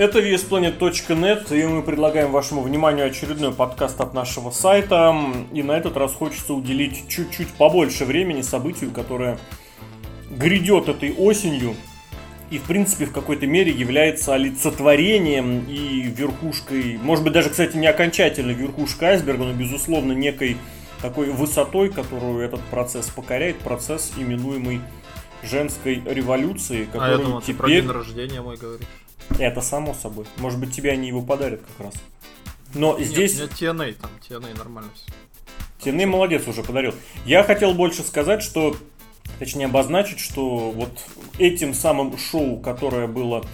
[0.00, 5.14] Это VSPlanet.net, и мы предлагаем вашему вниманию очередной подкаст от нашего сайта.
[5.52, 9.38] И на этот раз хочется уделить чуть-чуть побольше времени событию, которое
[10.30, 11.74] грядет этой осенью
[12.50, 17.86] и, в принципе, в какой-то мере является олицетворением и верхушкой, может быть, даже, кстати, не
[17.86, 20.56] окончательной верхушкой айсберга, но, безусловно, некой
[21.02, 24.80] такой высотой, которую этот процесс покоряет, процесс, именуемый
[25.42, 27.54] женской революцией, который а я думал, теперь...
[27.54, 28.86] ты про день рождения мой говоришь.
[29.38, 30.26] Это само собой.
[30.36, 31.94] Может быть, тебе они его подарят как раз.
[32.74, 33.38] Но нет, здесь...
[33.38, 35.90] Нет, TNA там, TNA нормально все.
[35.90, 36.94] TNA молодец уже подарил.
[37.24, 38.76] Я хотел больше сказать, что
[39.38, 40.92] точнее обозначить, что вот
[41.38, 43.44] этим самым шоу, которое было,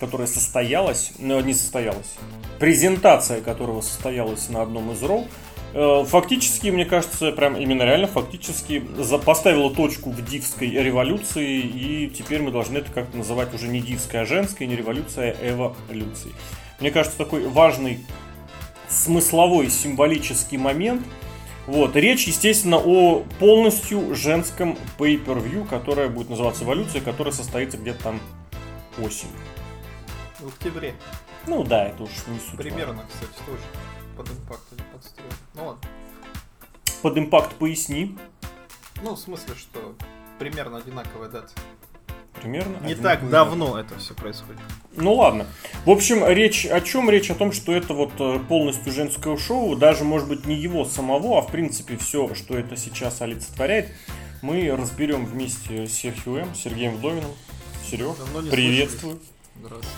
[0.00, 2.14] которое состоялось, но не состоялось,
[2.58, 5.28] презентация которого состоялась на одном из роу,
[6.06, 8.80] фактически, мне кажется, прям именно реально фактически
[9.24, 14.22] поставила точку в дивской революции, и теперь мы должны это как-то называть уже не дивская,
[14.22, 16.34] а женская, не революция, а эволюцией.
[16.80, 18.06] Мне кажется, такой важный
[18.88, 21.02] смысловой, символический момент–
[21.68, 28.20] вот, речь, естественно, о полностью женском pay-per-view, которая будет называться «Эволюция», которая состоится где-то там
[28.96, 29.36] осенью.
[30.40, 30.94] В октябре.
[31.46, 32.56] Ну да, это уж не суть.
[32.56, 33.60] Примерно, кстати, тоже
[34.18, 35.26] под импакт или под стрел.
[35.54, 35.82] Ну ладно.
[37.02, 38.18] Под импакт поясни.
[39.00, 39.94] Ну, в смысле, что
[40.40, 41.52] примерно одинаковая дата.
[42.34, 42.76] Примерно.
[42.84, 44.60] Не так давно это все происходит.
[44.96, 45.46] Ну ладно.
[45.84, 47.08] В общем, речь о чем?
[47.10, 50.84] Речь о том, что это вот э, полностью женское шоу, даже, может быть, не его
[50.84, 53.92] самого, а в принципе все, что это сейчас олицетворяет,
[54.42, 57.30] мы разберем вместе с Серхио М, Сергеем Вдовиным.
[57.88, 58.16] Серег,
[58.50, 59.20] приветствую.
[59.56, 59.96] Здравствуйте.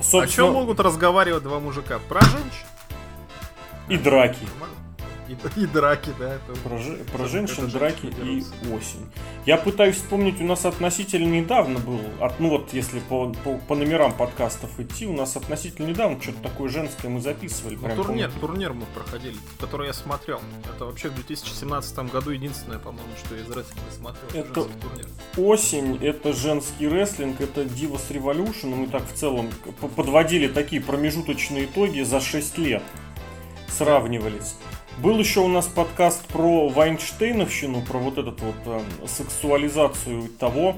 [0.00, 0.22] Собственно...
[0.24, 1.98] О чем могут разговаривать два мужика?
[2.08, 2.66] Про женщин?
[3.88, 4.46] И драки.
[5.28, 6.36] И, и драки, да.
[6.36, 6.78] Это, про,
[7.12, 9.06] про женщин, это драки и осень.
[9.44, 13.74] Я пытаюсь вспомнить, у нас относительно недавно был, от, ну вот если по, по, по
[13.74, 17.76] номерам подкастов идти, у нас относительно недавно что-то такое женское мы записывали.
[17.76, 18.40] Ну, турнир, помню.
[18.40, 20.40] турнир мы проходили, который я смотрел.
[20.74, 24.44] Это вообще в 2017 году единственное, по-моему, что я из рестлинга смотрел.
[24.44, 24.66] Это
[25.36, 28.74] осень, это женский рестлинг, это Divas Revolution.
[28.74, 29.50] Мы так в целом
[29.94, 32.82] подводили такие промежуточные итоги за 6 лет.
[33.68, 34.56] Сравнивались.
[34.98, 40.76] Был еще у нас подкаст про Вайнштейновщину, про вот этот вот э, сексуализацию того,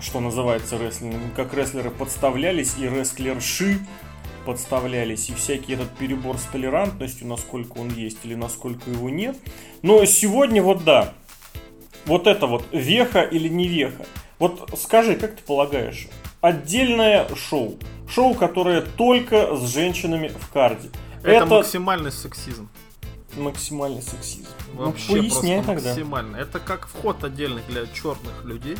[0.00, 3.78] что называется рестлингом, как рестлеры подставлялись и рестлерши
[4.44, 9.36] подставлялись, и всякий этот перебор с толерантностью, насколько он есть или насколько его нет.
[9.82, 11.14] Но сегодня вот да,
[12.06, 14.04] вот это вот веха или не веха.
[14.38, 16.08] Вот скажи, как ты полагаешь,
[16.40, 17.76] отдельное шоу,
[18.08, 20.90] шоу, которое только с женщинами в карде.
[21.24, 21.46] Это, это...
[21.46, 22.68] максимальный сексизм
[23.36, 24.48] максимальный сексизм.
[24.74, 26.36] Ну, Вообще ну, поясняй просто максимально.
[26.36, 28.76] Это как вход отдельный для черных людей.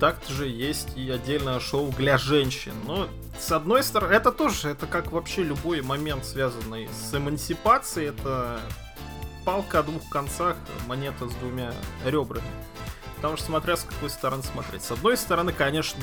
[0.00, 2.74] Так же есть и отдельное шоу для женщин.
[2.86, 3.08] Но
[3.38, 8.60] с одной стороны, это тоже, это как вообще любой момент, связанный с эмансипацией, это
[9.44, 10.56] палка о двух концах,
[10.86, 11.72] монета с двумя
[12.04, 12.46] ребрами.
[13.16, 14.82] Потому что смотря с какой стороны смотреть.
[14.82, 16.00] С одной стороны, конечно,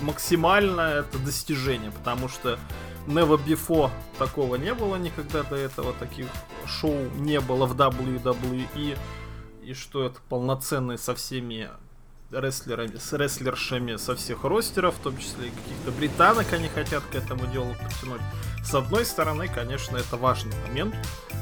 [0.00, 2.58] максимально это достижение, потому что
[3.08, 6.26] Never Before такого не было никогда до этого, таких
[6.66, 8.98] шоу не было в WWE,
[9.62, 11.70] и что это полноценный со всеми
[12.30, 17.14] рестлерами, с рестлершами со всех ростеров, в том числе и каких-то британок они хотят к
[17.14, 18.20] этому делу подтянуть.
[18.64, 20.94] С одной стороны, конечно, это важный момент,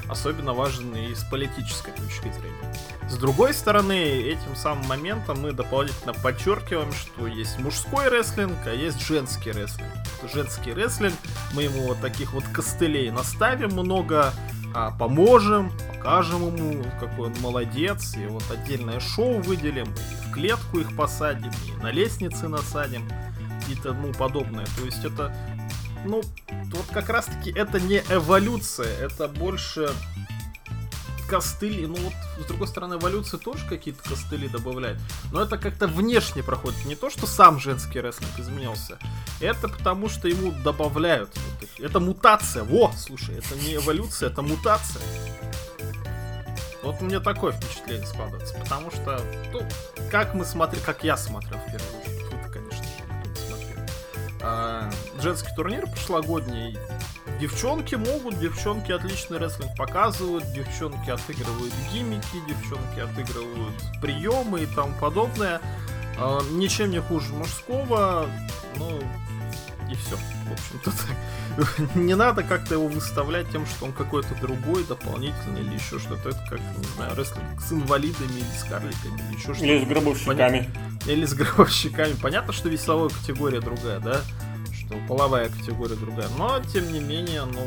[0.08, 2.74] особенно важен и с политической точки зрения.
[3.08, 9.00] С другой стороны, этим самым моментом мы дополнительно подчеркиваем, что есть мужской рестлинг, а есть
[9.04, 9.92] женский рестлинг.
[10.32, 11.14] Женский рестлинг,
[11.54, 14.32] мы ему вот таких вот костылей наставим много,
[14.78, 20.80] а, поможем, покажем ему, какой он молодец, и вот отдельное шоу выделим, и в клетку
[20.80, 23.08] их посадим, и на лестнице насадим,
[23.70, 24.66] и тому подобное.
[24.78, 25.34] То есть это,
[26.04, 26.20] ну,
[26.50, 29.90] вот как раз таки это не эволюция, это больше
[31.28, 34.98] костыли, ну вот, с другой стороны, эволюция тоже какие-то костыли добавляет,
[35.32, 38.98] но это как-то внешне проходит, не то, что сам женский рестлинг изменился,
[39.40, 41.30] это потому, что ему добавляют.
[41.78, 45.02] Это мутация, во, слушай, это не эволюция, это мутация.
[46.82, 49.20] Вот мне такое впечатление складывается, потому что,
[49.52, 49.60] ну,
[50.10, 52.84] как мы смотрели, как я смотрел в первую очередь, это, конечно,
[53.24, 53.86] не смотрел.
[54.40, 54.90] А,
[55.20, 56.78] женский турнир прошлогодний,
[57.40, 65.60] девчонки могут, девчонки отличный рестлинг показывают, девчонки отыгрывают гиммики, девчонки отыгрывают приемы и тому подобное.
[66.18, 68.26] А, ничем не хуже мужского,
[68.76, 69.00] ну
[69.90, 70.16] и все.
[70.16, 71.94] в общем-то, так.
[71.94, 76.30] Не надо как-то его выставлять тем, что он какой-то другой, дополнительный или еще что-то.
[76.30, 79.64] Это как, не знаю, рестлинг с инвалидами или с карликами или еще что-то.
[79.64, 80.36] Или с гробовщиками.
[80.36, 80.66] Поня...
[81.06, 82.14] Или с гробовщиками.
[82.20, 84.20] Понятно, что весовая категория другая, да?
[84.86, 86.28] Что половая категория другая.
[86.38, 87.66] Но, тем не менее, ну,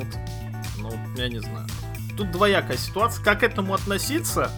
[0.77, 1.68] ну я не знаю.
[2.18, 3.24] Тут двоякая ситуация.
[3.24, 4.51] Как к этому относиться?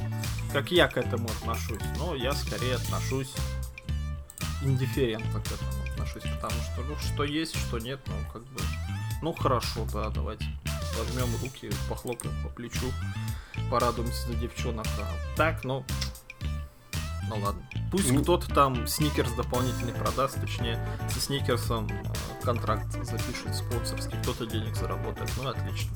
[0.54, 1.82] Как я к этому отношусь?
[1.98, 3.34] Ну, я скорее отношусь
[4.64, 8.62] индифферентно к этому отношусь, потому что, ну, что есть, что нет, ну, как бы,
[9.22, 10.46] ну, хорошо, да, давайте
[10.98, 12.92] возьмем руки, похлопаем по плечу,
[13.70, 15.86] порадуемся за девчонок, а так, ну,
[17.32, 17.62] ну ладно.
[17.92, 20.80] Пусть ну, кто-то там сникерс дополнительный продаст, точнее,
[21.10, 25.92] со сникерсом э, контракт запишет спонсорский, кто-то денег заработает, ну, отлично.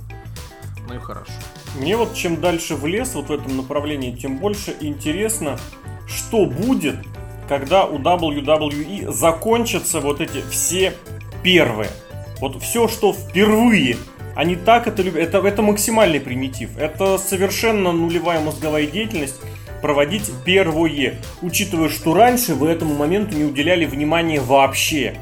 [0.88, 1.32] Ну и хорошо.
[1.76, 5.58] Мне вот чем дальше в лес вот в этом направлении, тем больше интересно,
[6.08, 6.96] что будет,
[7.50, 10.96] когда у WWE закончатся вот эти все
[11.44, 11.90] первые.
[12.40, 13.98] Вот все, что впервые.
[14.36, 15.22] Они так это любят.
[15.22, 16.78] Это, это максимальный примитив.
[16.78, 19.40] Это совершенно нулевая мозговая деятельность
[19.86, 21.22] проводить первое.
[21.44, 25.16] Учитывая, что раньше вы этому моменту не уделяли внимания вообще.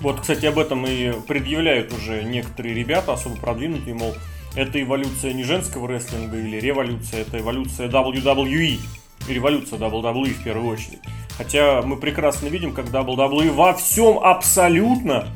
[0.00, 4.12] Вот, кстати, об этом и предъявляют уже некоторые ребята, особо продвинутые, мол,
[4.56, 8.80] это эволюция не женского рестлинга или революция, это эволюция WWE
[9.28, 10.98] революция WWE в первую очередь.
[11.38, 15.28] Хотя мы прекрасно видим, как WWE во всем абсолютно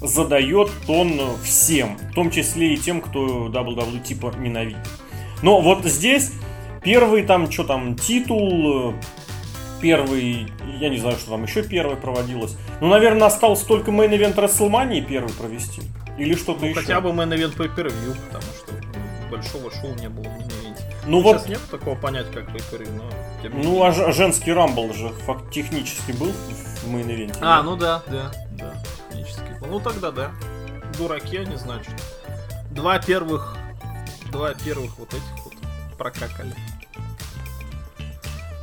[0.00, 4.80] задает тон всем, в том числе и тем, кто WWE типа ненавидит.
[5.42, 6.32] Но вот здесь
[6.82, 8.94] первый там, что там, титул,
[9.80, 12.56] первый, я не знаю, что там еще первый проводилось.
[12.80, 15.82] Ну, наверное, осталось только main event WrestleMania первый провести.
[16.18, 16.80] Или что-то ну, еще.
[16.80, 18.72] Хотя бы main event pay per view, потому что
[19.30, 20.48] большого шоу не было в
[21.08, 21.48] ну Сейчас вот...
[21.48, 23.04] нет такого понятия, как pay но...
[23.62, 26.32] Ну, а женский Rumble же факт технически был
[26.82, 27.38] в main event е.
[27.40, 28.74] А, ну да, да, да,
[29.08, 29.68] технически был.
[29.68, 30.32] Ну тогда да.
[30.98, 31.94] Дураки они, значит.
[32.72, 33.56] Два первых,
[34.30, 35.37] два первых вот этих
[35.98, 36.54] прокакали.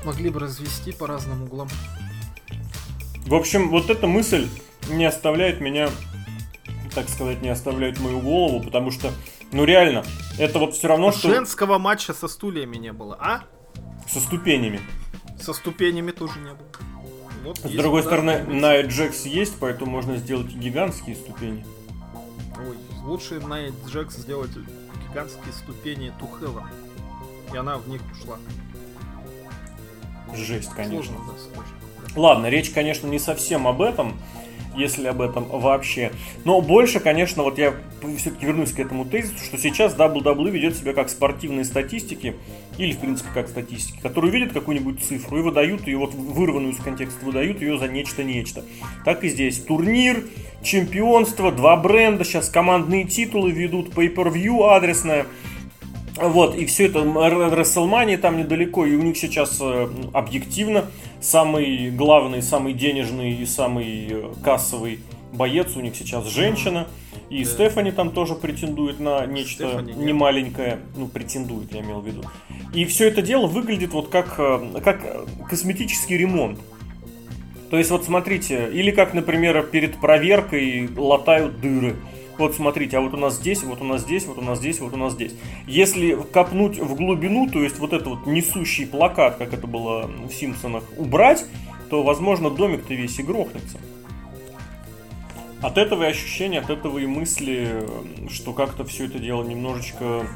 [0.04, 1.68] Могли бы развести по разным углам.
[3.26, 4.48] В общем, вот эта мысль
[4.90, 5.90] не оставляет меня,
[6.94, 9.12] так сказать, не оставляет мою голову, потому что
[9.52, 10.04] ну реально,
[10.38, 11.30] это вот все равно, что...
[11.30, 13.44] Женского матча со стульями не было, а?
[14.08, 14.82] Со ступенями.
[15.40, 16.68] Со ступенями тоже не было.
[17.44, 21.66] Вот С другой стороны, на Джекс есть, поэтому можно сделать гигантские ступени.
[22.58, 24.52] Ой, лучше на Джекс сделать
[25.10, 26.68] гигантские ступени Тухела.
[27.53, 28.38] И она в них ушла.
[30.36, 31.13] Жесть, конечно.
[31.15, 32.19] Сложно, да, сложно.
[32.21, 34.15] Ладно, речь, конечно, не совсем об этом
[34.77, 36.12] если об этом вообще.
[36.44, 37.74] Но больше, конечно, вот я
[38.18, 42.36] все-таки вернусь к этому тезису, что сейчас WWE ведет себя как спортивные статистики,
[42.77, 46.80] или, в принципе, как статистики, которые видят какую-нибудь цифру и выдают ее, вот вырванную из
[46.80, 48.63] контекста, выдают ее за нечто-нечто.
[49.03, 49.59] Так и здесь.
[49.59, 50.24] Турнир,
[50.63, 55.25] чемпионство, два бренда, сейчас командные титулы ведут, pay-per-view адресная–
[56.17, 60.85] вот, и все это, WrestleMania там недалеко, и у них сейчас э, объективно
[61.19, 65.00] самый главный, самый денежный и самый э, кассовый
[65.33, 66.88] боец у них сейчас женщина.
[67.29, 67.50] И да.
[67.50, 70.79] Стефани там тоже претендует на нечто немаленькое.
[70.95, 72.23] Ну, претендует, я имел в виду.
[72.73, 75.01] И все это дело выглядит вот как, э, как
[75.50, 76.59] косметический ремонт.
[77.69, 81.95] То есть, вот смотрите, или как, например, перед проверкой латают дыры
[82.38, 84.80] вот смотрите, а вот у нас здесь, вот у нас здесь, вот у нас здесь,
[84.80, 85.34] вот у нас здесь.
[85.68, 90.32] Если копнуть в глубину, то есть вот этот вот несущий плакат, как это было в
[90.32, 91.46] Симпсонах, убрать,
[91.90, 93.77] то, возможно, домик-то весь и грохнется.
[95.62, 97.88] От этого и ощущения, от этого и мысли,
[98.30, 100.27] что как-то все это дело немножечко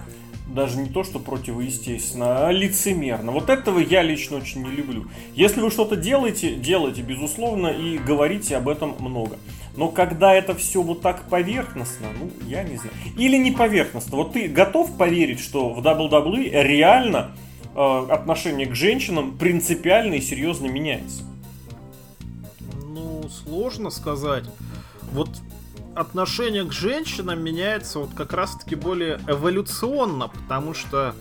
[0.47, 3.31] даже не то, что противоестественно, а лицемерно.
[3.31, 5.05] Вот этого я лично очень не люблю.
[5.35, 9.37] Если вы что-то делаете, делайте, безусловно, и говорите об этом много.
[9.79, 12.91] Но когда это все вот так поверхностно, ну, я не знаю.
[13.17, 14.17] Или не поверхностно.
[14.17, 17.31] Вот ты готов поверить, что в WWE реально
[17.73, 21.23] э, отношение к женщинам принципиально и серьезно меняется?
[22.89, 24.43] Ну, сложно сказать.
[25.13, 25.29] Вот
[25.95, 31.15] отношение к женщинам меняется вот как раз-таки более эволюционно, потому что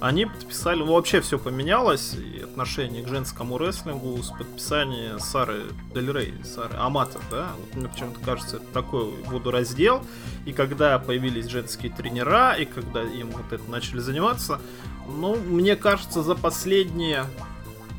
[0.00, 5.62] они подписали, ну, вообще все поменялось, и отношение к женскому рестлингу с подписания Сары
[5.94, 10.02] Дель Сары Амата, да, вот мне почему-то кажется, это такой водораздел,
[10.44, 14.60] и когда появились женские тренера, и когда им вот это начали заниматься,
[15.06, 17.24] ну, мне кажется, за последние,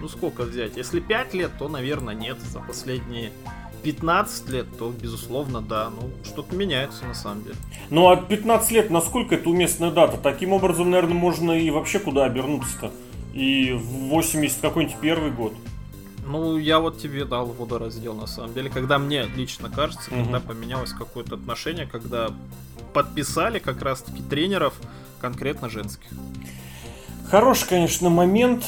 [0.01, 3.31] ну, сколько взять, если 5 лет, то, наверное, нет, за последние
[3.83, 5.89] 15 лет, то, безусловно, да.
[5.89, 7.55] Ну, что-то меняется на самом деле.
[7.89, 10.17] Ну, а 15 лет, насколько это уместная дата?
[10.17, 12.91] Таким образом, наверное, можно и вообще куда обернуться-то.
[13.33, 15.53] И в 80 какой-нибудь первый год.
[16.25, 18.69] Ну, я вот тебе дал водораздел, на самом деле.
[18.69, 20.23] Когда мне лично кажется, угу.
[20.23, 22.29] когда поменялось какое-то отношение, когда
[22.93, 24.73] подписали как раз-таки тренеров
[25.19, 26.07] конкретно женских.
[27.29, 28.65] Хороший, конечно, момент.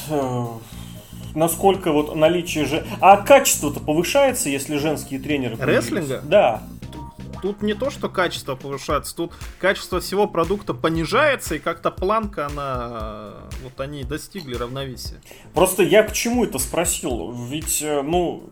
[1.36, 2.86] Насколько вот наличие же...
[3.02, 5.58] А качество-то повышается, если женские тренеры...
[5.60, 6.22] Рестлинга?
[6.24, 6.62] Да.
[7.42, 13.34] Тут не то, что качество повышается, тут качество всего продукта понижается, и как-то планка, она...
[13.62, 15.20] Вот они достигли равновесия.
[15.52, 17.32] Просто я к чему это спросил?
[17.32, 18.48] Ведь, э, ну,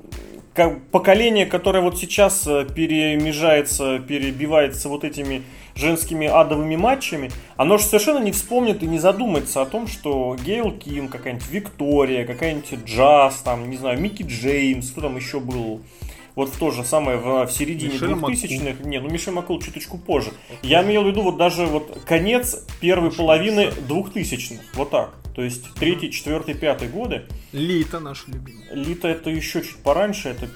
[0.53, 5.43] как поколение, которое вот сейчас э, перемежается, перебивается вот этими
[5.75, 10.73] женскими адовыми матчами, оно же совершенно не вспомнит и не задумается о том, что Гейл
[10.73, 15.81] Ким, какая-нибудь Виктория, какая-нибудь Джаз, там, не знаю, Микки Джеймс, кто там еще был,
[16.35, 18.85] вот в то же самое в, в середине двухтысячных.
[18.85, 20.33] Не, ну Мишель Маккул чуточку позже.
[20.63, 24.61] Я имел в виду вот даже вот конец первой половины двухтысячных.
[24.75, 25.15] Вот так.
[25.35, 27.25] То есть третий, четвертый, пятый годы.
[27.53, 28.67] Лита наш любимый.
[28.71, 30.47] Лита это еще чуть пораньше, это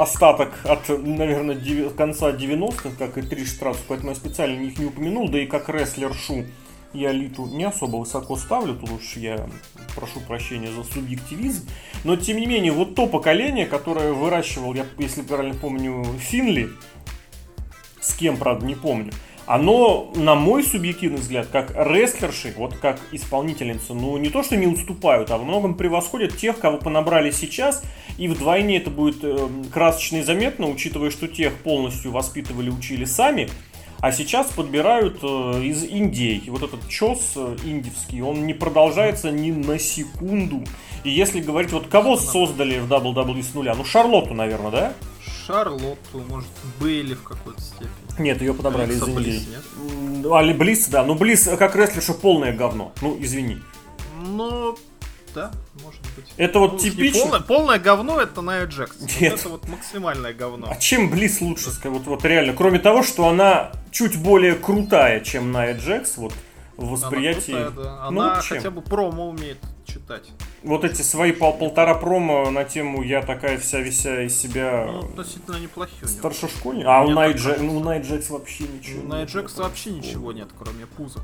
[0.00, 5.28] остаток от, наверное, конца 90-х, как и три штрафа, поэтому я специально их не упомянул,
[5.28, 6.44] да и как рестлер Шу
[6.92, 9.48] я Литу не особо высоко ставлю, тут уж я
[9.94, 11.68] прошу прощения за субъективизм,
[12.04, 16.70] но тем не менее, вот то поколение, которое выращивал, я, если правильно помню, Финли,
[18.00, 19.12] с кем, правда, не помню,
[19.48, 24.66] оно, на мой субъективный взгляд, как рестлерши, вот как исполнительницы, ну не то что не
[24.66, 27.82] уступают, а во многом превосходят тех, кого понабрали сейчас,
[28.18, 33.48] и вдвойне это будет э, красочно и заметно, учитывая, что тех полностью воспитывали, учили сами,
[34.00, 36.42] а сейчас подбирают э, из Индии.
[36.48, 40.64] Вот этот чес э, индивский, он не продолжается ни на секунду.
[41.04, 43.74] И если говорить, вот кого создали в WWE с нуля?
[43.74, 44.92] Ну, Шарлотту, наверное, да?
[45.46, 46.48] Шарлотту, может,
[46.80, 47.90] Бейли в какой-то степени.
[48.18, 49.22] Нет, ее подобрали Алекса из Индии.
[49.22, 51.04] Близ, Али Близ, да.
[51.04, 52.92] Ну, Близ как рестлерша полное говно.
[53.00, 53.58] Ну, извини.
[54.24, 54.76] Ну,
[55.34, 55.50] да,
[55.82, 56.32] может быть.
[56.36, 57.22] Это вот ну, типично.
[57.22, 58.96] Полное, полное говно это Ная Джекс.
[59.20, 59.32] Нет.
[59.32, 60.68] Вот это вот максимальное говно.
[60.70, 61.70] А чем Близ лучше?
[61.84, 66.32] Вот, вот реально, кроме того, что она чуть более крутая, чем Ная Джекс, вот
[66.78, 67.52] в восприятии.
[67.52, 68.10] Она, крутая, да.
[68.10, 70.30] Ну, она ну, хотя бы промо умеет читать.
[70.62, 75.00] Вот эти свои пол полтора промо на тему «Я такая вся вися из себя...» Ну,
[75.00, 76.86] относительно неплохие Старшешкольник?
[76.86, 80.48] А у Найт, Джек, ну, Найт Джекс вообще ничего У Найт Джекс вообще ничего нет,
[80.58, 81.20] кроме пуза.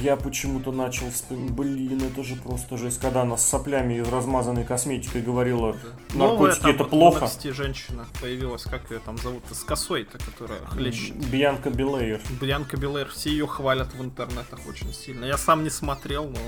[0.00, 4.64] Я почему-то начал вспоминать, блин, это же просто жесть, когда она с соплями и размазанной
[4.64, 5.76] косметикой говорила,
[6.14, 7.26] наркотики Новая, это плохо.
[7.26, 11.16] В женщина появилась, как ее там зовут, с косой-то, которая хлещет.
[11.30, 12.20] Бьянка Белейр.
[12.40, 15.24] Бьянка Белейр, все ее хвалят в интернетах очень сильно.
[15.24, 16.38] Я сам не смотрел, но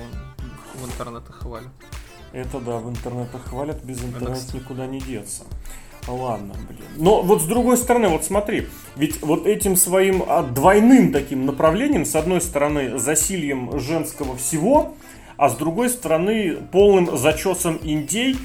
[0.74, 1.72] в интернетах хвалят.
[2.32, 5.44] Это да, в интернетах хвалят, без интернета никуда не деться.
[6.08, 6.80] Ладно, блин.
[6.96, 12.04] Но вот с другой стороны, вот смотри, ведь вот этим своим а, двойным таким направлением,
[12.04, 14.94] с одной стороны, засильем женского всего,
[15.36, 18.36] а с другой стороны, полным зачесом инди,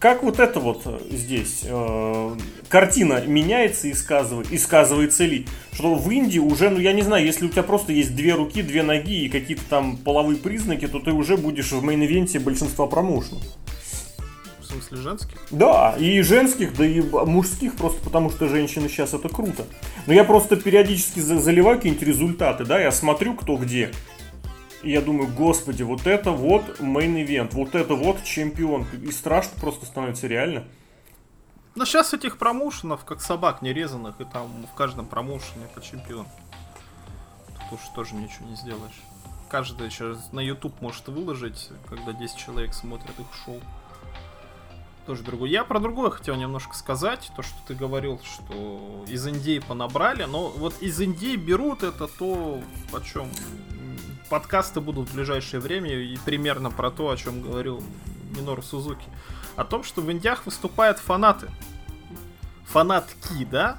[0.00, 2.36] как вот это вот здесь э,
[2.68, 7.24] картина меняется и, сказывает, и сказывается ли, что в инди уже, ну я не знаю,
[7.24, 10.98] если у тебя просто есть две руки, две ноги и какие-то там половые признаки, то
[10.98, 13.42] ты уже будешь в main event е большинства промоушенов
[14.74, 15.38] смысле женских?
[15.50, 19.64] Да, и женских, да и мужских, просто потому что женщины сейчас это круто.
[20.06, 23.92] Но я просто периодически заливаю какие-нибудь результаты, да, я смотрю, кто где.
[24.82, 28.86] И я думаю, господи, вот это вот main event, вот это вот чемпион.
[29.02, 30.64] И страшно просто становится реально.
[31.74, 36.26] Но сейчас этих промоушенов, как собак нерезанных, и там в каждом промоушене по чемпион.
[37.70, 39.02] Тут уж тоже ничего не сделаешь.
[39.48, 43.60] Каждый сейчас на YouTube может выложить, когда 10 человек смотрят их шоу
[45.06, 45.50] тоже другое.
[45.50, 47.30] Я про другое хотел немножко сказать.
[47.36, 50.24] То, что ты говорил, что из Индии понабрали.
[50.24, 52.60] Но вот из Индии берут это то,
[52.92, 53.28] о чем
[54.30, 55.90] подкасты будут в ближайшее время.
[55.90, 57.82] И примерно про то, о чем говорил
[58.36, 59.06] Минор Сузуки.
[59.56, 61.50] О том, что в Индиях выступают фанаты.
[62.66, 63.78] Фанатки, да?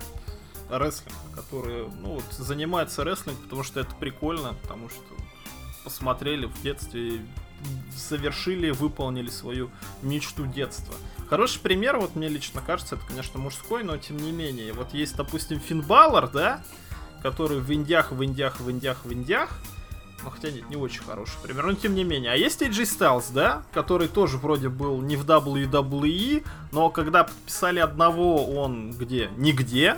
[0.70, 5.02] Рестлинг, которые ну, вот, занимаются рестлингом, потому что это прикольно, потому что
[5.84, 7.22] посмотрели в детстве
[7.96, 9.70] совершили, выполнили свою
[10.02, 10.94] мечту детства.
[11.30, 14.74] Хороший пример, вот мне лично кажется, это, конечно, мужской, но тем не менее.
[14.74, 16.62] Вот есть, допустим, Финн Баллар, да,
[17.24, 19.50] который в Индиях, в Индиях, в Индиях, в Индиях.
[20.24, 22.32] Ну, хотя нет, не очень хороший пример, но тем не менее.
[22.32, 27.80] А есть AJ Styles, да, который тоже вроде был не в WWE, но когда подписали
[27.80, 29.30] одного, он где?
[29.38, 29.98] Нигде.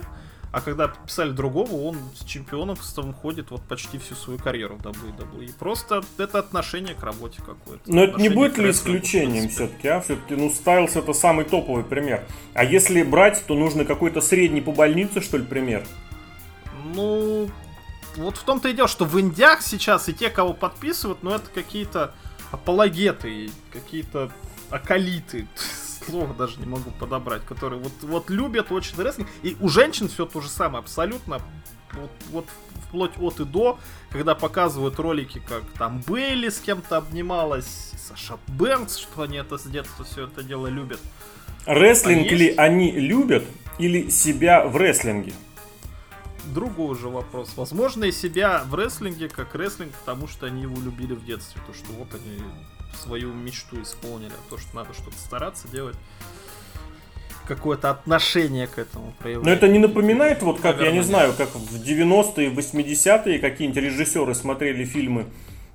[0.51, 5.51] А когда подписали другого, он с чемпионством ходит вот почти всю свою карьеру в WWE.
[5.59, 7.83] Просто это отношение к работе какое-то.
[7.85, 9.99] Но это не будет ли исключением все-таки, а?
[9.99, 12.25] Все-таки, ну, Стайлс это самый топовый пример.
[12.53, 15.85] А если брать, то нужно какой-то средний по больнице, что ли, пример?
[16.95, 17.49] Ну,
[18.15, 21.49] вот в том-то и дело, что в Индиях сейчас и те, кого подписывают, ну, это
[21.53, 22.13] какие-то
[22.51, 24.31] апологеты, какие-то
[24.69, 25.47] акалиты.
[26.07, 29.29] слова даже не могу подобрать, которые вот, вот любят очень рестлинг.
[29.43, 31.41] И у женщин все то же самое, абсолютно.
[31.93, 32.45] Вот, вот
[32.87, 33.79] вплоть от и до,
[34.11, 39.63] когда показывают ролики, как там Бейли с кем-то обнималась, Саша Бэнкс, что они это с
[39.63, 40.99] детства все это дело любят.
[41.65, 43.43] Рестлинг а ли они любят
[43.77, 45.33] или себя в рестлинге?
[46.53, 47.53] Другой уже вопрос.
[47.57, 51.61] Возможно, и себя в рестлинге как рестлинг, потому что они его любили в детстве.
[51.67, 52.39] То, что вот они
[52.97, 54.33] свою мечту исполнили.
[54.49, 55.95] То, что надо что-то стараться делать
[57.47, 59.45] какое-то отношение к этому проявлять.
[59.45, 63.81] Но это не напоминает, вот как, Наверное, я не знаю, как в 90-е, 80-е какие-нибудь
[63.81, 65.25] режиссеры смотрели фильмы,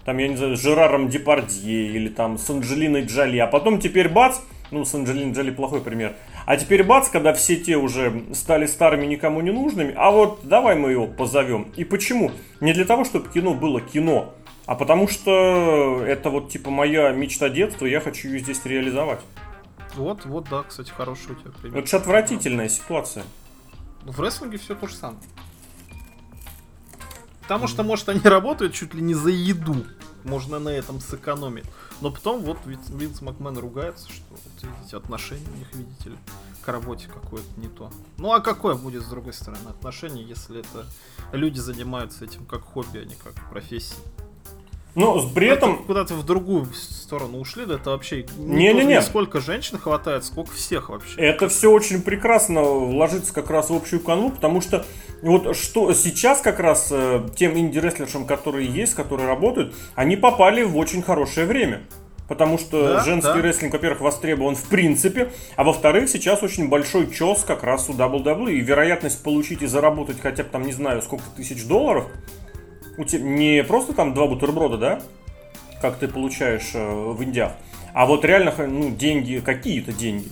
[0.04, 4.08] там, я не знаю, с Жераром Депардье или там с Анджелиной Джоли, а потом теперь
[4.08, 4.38] бац,
[4.70, 6.14] ну, с Анджелиной Джоли плохой пример,
[6.44, 10.76] а теперь бац, когда все те уже стали старыми, никому не нужными, а вот давай
[10.76, 11.72] мы его позовем.
[11.76, 12.32] И почему?
[12.60, 14.34] Не для того, чтобы кино было кино,
[14.66, 19.20] а потому что это вот типа моя мечта детства, я хочу ее здесь реализовать.
[19.94, 21.78] Вот, вот, да, кстати, хороший у тебя пример.
[21.78, 23.24] Это же отвратительная ситуация.
[24.02, 25.20] В рестлинге все то же самое.
[27.42, 29.84] Потому что, может, они работают чуть ли не за еду.
[30.24, 31.64] Можно на этом сэкономить.
[32.00, 36.16] Но потом вот Винс Макмен ругается, что вот видите, отношения у них, видите ли,
[36.64, 37.90] к работе какое-то не то.
[38.18, 40.86] Ну а какое будет, с другой стороны, отношение, если это
[41.32, 44.00] люди занимаются этим как хобби, а не как профессией?
[44.94, 45.84] Ну, при этом...
[45.84, 48.26] Куда-то в другую сторону ушли, да это вообще...
[48.36, 49.00] Не-не-не.
[49.02, 51.18] Сколько женщин хватает, сколько всех вообще.
[51.20, 54.84] Это все очень прекрасно ложится как раз в общую канву, потому что
[55.22, 60.76] вот что сейчас как раз э, тем инди-рестлершам, которые есть, которые работают, они попали в
[60.76, 61.82] очень хорошее время.
[62.28, 63.42] Потому что да, женский да.
[63.42, 68.52] рестлинг, во-первых, востребован в принципе, а во-вторых, сейчас очень большой чес как раз у WWE.
[68.52, 72.06] И вероятность получить и заработать хотя бы там, не знаю, сколько тысяч долларов,
[72.96, 75.02] у тебя не просто там два бутерброда, да,
[75.80, 77.52] как ты получаешь э, в Индиях,
[77.92, 80.28] а вот реально ну, деньги, какие-то деньги.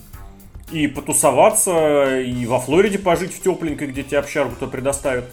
[0.71, 5.25] И потусоваться, и во Флориде пожить в тепленькой, где тебе общарку-то предоставят.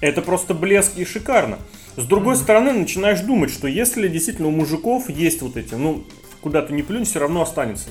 [0.00, 1.58] Это просто блеск и шикарно.
[1.96, 2.38] С другой mm-hmm.
[2.38, 6.04] стороны, начинаешь думать, что если действительно у мужиков есть вот эти, ну,
[6.40, 7.90] куда то не плюнь, все равно останется.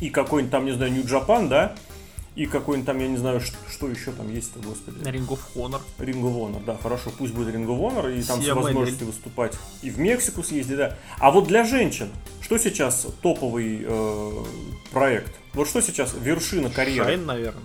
[0.00, 1.76] И какой-нибудь там, не знаю, Нью-Джапан, да,
[2.36, 4.98] и какой-нибудь там, я не знаю, что, что еще там есть-то, господи.
[5.00, 5.80] Ring of Honor.
[5.98, 9.54] Ring of Honor, да, хорошо, пусть будет Ring of Honor, и там с возможностью выступать.
[9.82, 10.96] И в Мексику съездить, да.
[11.18, 12.08] А вот для женщин,
[12.40, 14.44] что сейчас топовый э,
[14.92, 15.34] проект?
[15.54, 17.06] Вот что сейчас вершина карьеры?
[17.06, 17.62] Шайн, наверное.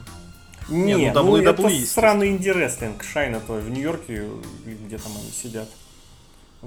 [0.67, 3.03] Не, Не ну, ну это странный инди-рестлинг.
[3.03, 4.23] Shine это в Нью-Йорке,
[4.65, 5.69] где там они сидят.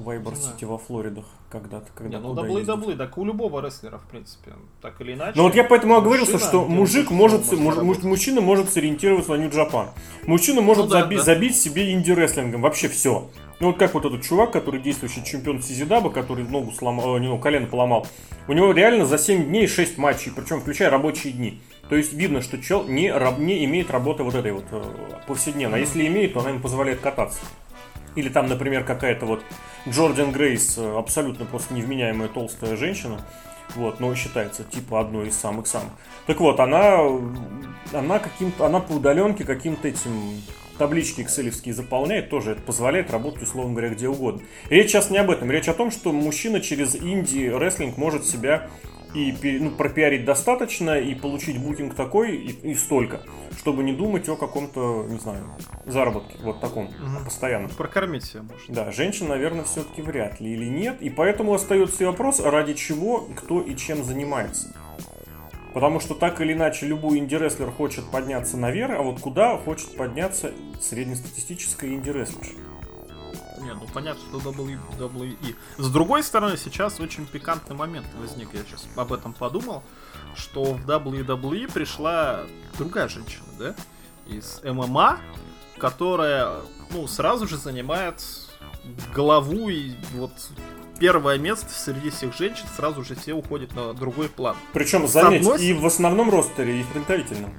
[0.03, 1.87] Ybor City во Флоридах когда-то.
[1.95, 5.33] Когда не, ну WWE, так у любого рестлера, в принципе, так или иначе.
[5.37, 9.89] Ну вот я поэтому оговорился, что мужик может, муж, мужчина может сориентироваться на New Japan.
[10.27, 11.23] Мужчина может ну, да, заби- да.
[11.23, 13.29] забить себе инди-рестлингом, вообще все.
[13.61, 17.27] Ну вот как вот этот чувак, который действующий чемпион CZW, который ногу сломал, э, не,
[17.27, 18.07] ну, колено поломал,
[18.47, 21.61] у него реально за 7 дней 6 матчей, причем включая рабочие дни.
[21.89, 24.83] То есть видно, что чел не, не имеет работы вот этой вот э,
[25.27, 25.79] повседневной.
[25.79, 27.41] А если имеет, то она ему позволяет кататься.
[28.19, 29.45] Или там, например, какая-то вот
[29.89, 33.21] Джордан Грейс, э, абсолютно просто невменяемая толстая женщина,
[33.77, 35.93] вот, но считается типа одной из самых-самых.
[36.27, 36.99] Так вот, она,
[37.93, 40.43] она каким-то, она по удаленке каким-то этим
[40.79, 44.43] таблички экселевские заполняет, тоже это позволяет работать, условно говоря, где угодно.
[44.69, 48.69] Речь сейчас не об этом, речь о том, что мужчина через инди-рестлинг может себя
[49.15, 53.21] и ну, пропиарить достаточно, и получить букинг такой, и, и столько,
[53.59, 55.45] чтобы не думать о каком-то, не знаю,
[55.87, 57.25] заработке, вот таком, угу.
[57.25, 57.69] постоянно.
[57.69, 58.71] Прокормить себя может.
[58.71, 63.29] Да, женщин, наверное, все-таки вряд ли или нет, и поэтому остается и вопрос, ради чего,
[63.37, 64.75] кто и чем занимается.
[65.75, 70.53] Потому что так или иначе любой инди-рестлер хочет подняться наверх, а вот куда хочет подняться
[70.81, 72.68] среднестатистическая инди-рестлер.
[73.69, 75.55] Не, ну понятно, что WWE.
[75.77, 78.49] С другой стороны, сейчас очень пикантный момент возник.
[78.55, 79.83] Я сейчас об этом подумал,
[80.35, 82.45] что в WWE пришла
[82.79, 83.75] другая женщина, да?
[84.27, 85.19] Из ММА,
[85.77, 88.23] которая, ну, сразу же занимает
[89.15, 90.33] главу и вот
[90.99, 94.57] первое место среди всех женщин сразу же все уходят на другой план.
[94.73, 95.63] Причем, заметь, одной...
[95.63, 97.53] и в основном ростере, и в представительном.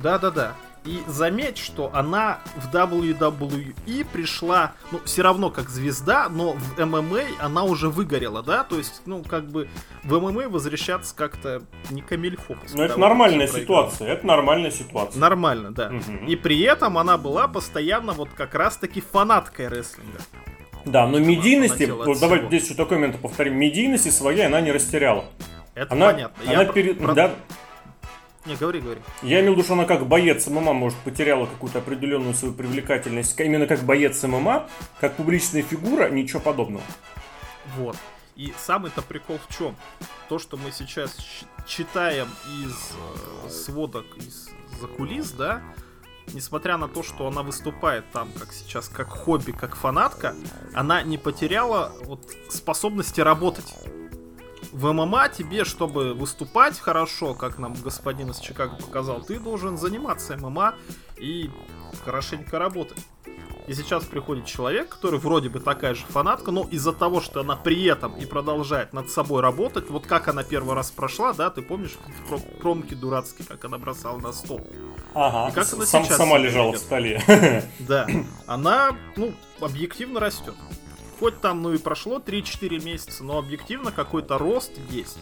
[0.00, 0.54] Да-да-да.
[0.86, 7.22] И заметь, что она в WWE пришла, ну, все равно как звезда, но в ММА
[7.40, 8.62] она уже выгорела, да?
[8.62, 9.68] То есть, ну, как бы
[10.04, 12.54] в ММА возвращаться как-то не камильфо.
[12.72, 15.18] Ну, это нормальная ситуация, это нормальная ситуация.
[15.18, 15.88] Нормально, да.
[15.88, 16.26] Угу.
[16.28, 20.20] И при этом она была постоянно вот как раз-таки фанаткой рестлинга.
[20.84, 25.24] Да, но медийности, вот давай здесь еще такой момент повторим, медийности своей она не растеряла.
[25.74, 26.44] Это она, понятно.
[26.44, 27.12] Она Я перед, про...
[27.12, 27.34] да,
[28.46, 29.00] не, говори, говори.
[29.22, 33.38] Я имел в виду, что она как боец ММА, может, потеряла какую-то определенную свою привлекательность.
[33.38, 34.68] Именно как боец ММА,
[35.00, 36.84] как публичная фигура, ничего подобного.
[37.76, 37.96] Вот.
[38.36, 39.74] И самый-то прикол в чем?
[40.28, 41.16] То, что мы сейчас
[41.66, 42.28] читаем
[42.64, 42.92] из
[43.46, 45.62] э, сводок, из за кулис, да,
[46.34, 50.34] несмотря на то, что она выступает там, как сейчас, как хобби, как фанатка,
[50.74, 53.74] она не потеряла вот способности работать.
[54.76, 60.36] В ММА тебе, чтобы выступать хорошо, как нам господин из Чикаго показал, ты должен заниматься
[60.36, 60.74] ММА
[61.16, 61.48] и
[62.04, 62.98] хорошенько работать.
[63.66, 67.56] И сейчас приходит человек, который вроде бы такая же фанатка, но из-за того, что она
[67.56, 71.62] при этом и продолжает над собой работать, вот как она первый раз прошла, да, ты
[71.62, 71.96] помнишь
[72.28, 74.60] про промки дурацкие, как она бросала на стол.
[75.14, 77.22] Ага, и как она сам, сейчас сама лежала в столе.
[77.78, 78.06] Да,
[78.46, 80.54] она, ну, объективно растет.
[81.18, 85.18] Хоть там, ну и прошло 3-4 месяца, но объективно какой-то рост есть.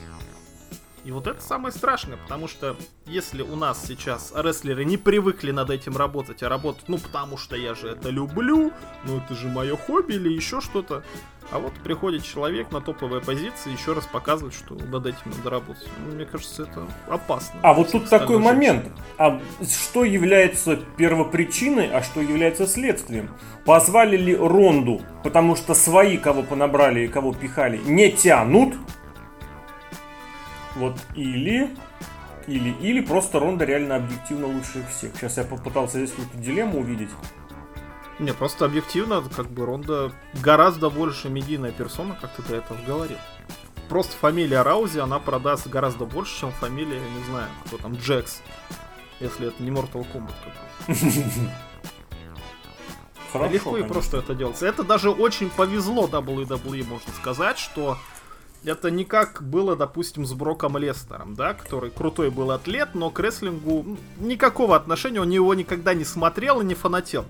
[1.05, 5.69] И вот это самое страшное, потому что если у нас сейчас рестлеры не привыкли над
[5.69, 8.73] этим работать, а работать, ну потому что я же это люблю,
[9.05, 11.03] ну это же мое хобби или еще что-то.
[11.51, 15.87] А вот приходит человек на топовой позиции еще раз показывает, что над этим надо работать.
[16.07, 17.61] Ну, мне кажется, это опасно.
[17.63, 18.43] А вот тут такой женщин.
[18.43, 18.93] момент.
[19.19, 23.29] А что является первопричиной, а что является следствием?
[23.67, 28.75] Позвали ли Ронду, потому что свои, кого понабрали и кого пихали, не тянут,
[30.77, 31.71] вот или...
[32.47, 35.13] Или, или просто Ронда реально объективно лучше всех.
[35.17, 37.09] Сейчас я попытался здесь какую-то дилемму увидеть.
[38.19, 43.17] Не, просто объективно, как бы Ронда гораздо больше медийная персона, как ты до этого говорил.
[43.89, 48.43] Просто фамилия Раузи, она продаст гораздо больше, чем фамилия, не знаю, кто там, Джекс.
[49.21, 50.35] Если это не Mortal Kombat.
[53.33, 54.67] Хорошо, Легко и просто это делается.
[54.67, 57.99] Это даже очень повезло WWE, можно сказать, что
[58.65, 63.21] это не как было, допустим, с Броком Лестером, да, который крутой был атлет, но к
[63.21, 67.25] рестлингу никакого отношения, он его никогда не смотрел и не фанател.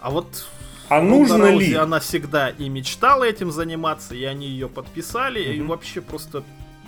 [0.00, 0.46] А вот
[0.88, 1.74] а нужно Роузи, ли?
[1.74, 5.52] Она всегда и мечтала этим заниматься, и они ее подписали, угу.
[5.52, 6.44] и вообще просто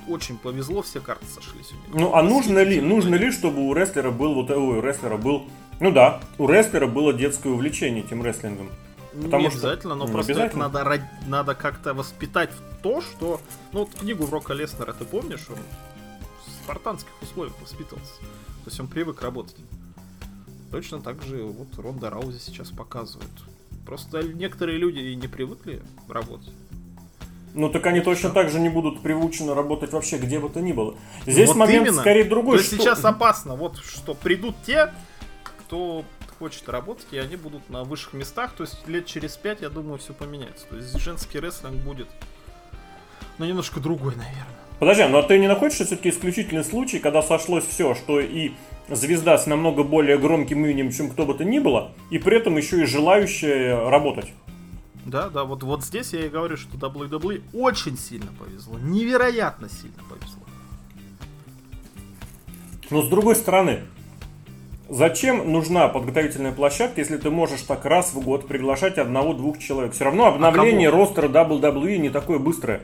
[0.09, 1.95] очень повезло, все карты сошлись у них.
[1.95, 5.47] Ну, а нужно ли, нужно ли, чтобы у рестлера был, вот у рестлера был,
[5.81, 8.69] ну да, у рестлера было детское увлечение этим рестлингом.
[9.25, 9.99] Потому не обязательно, что...
[9.99, 10.69] но не просто обязательно.
[10.69, 13.41] надо, надо как-то воспитать в то, что...
[13.73, 15.47] Ну, вот книгу Рока Леснера ты помнишь?
[15.49, 18.15] Он в спартанских условиях воспитывался.
[18.65, 19.57] То есть он привык работать.
[20.71, 23.31] Точно так же вот Ронда Раузи сейчас показывает.
[23.87, 26.53] Просто некоторые люди и не привыкли работать.
[27.55, 30.73] Ну так они точно так же не будут приучены работать вообще где бы то ни
[30.73, 30.95] было.
[31.27, 32.01] Здесь вот момент именно.
[32.01, 32.59] скорее другой.
[32.59, 32.77] То что...
[32.77, 34.93] сейчас опасно, вот что придут те,
[35.61, 36.05] кто
[36.39, 38.53] хочет работать, и они будут на высших местах.
[38.57, 40.67] То есть лет через пять, я думаю, все поменяется.
[40.67, 42.09] То есть женский рестлинг будет,
[43.39, 44.47] ну, немножко другой, наверное.
[44.79, 48.53] Подожди, но ты не находишь, что все-таки исключительный случай, когда сошлось все, что и
[48.89, 52.57] звезда с намного более громким именем, чем кто бы то ни было, и при этом
[52.57, 54.33] еще и желающая работать?
[55.07, 58.79] Да, да, вот, вот здесь я и говорю, что WWE очень сильно повезло.
[58.79, 60.43] Невероятно сильно повезло.
[62.91, 63.83] Но с другой стороны,
[64.89, 69.95] Зачем нужна подготовительная площадка, если ты можешь так раз в год приглашать одного-двух человек?
[69.95, 72.83] Все равно обновление а ростера WWE не такое быстрое.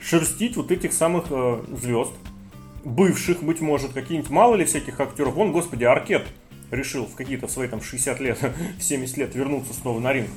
[0.00, 2.12] Шерстить вот этих самых э, звезд,
[2.84, 5.34] бывших, быть может, какие-нибудь мало ли всяких актеров.
[5.34, 6.24] Вон, господи, Аркет
[6.72, 8.38] решил в какие-то свои там 60 лет,
[8.80, 10.30] 70 лет вернуться снова на ринг.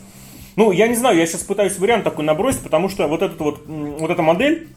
[0.55, 3.63] Ну, я не знаю, я сейчас пытаюсь вариант такой набросить, потому что вот, этот вот,
[3.65, 4.67] вот эта модель,